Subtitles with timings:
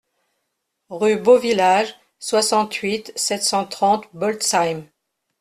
[0.89, 4.85] Rue Beau Village, soixante-huit, sept cent trente Blotzheim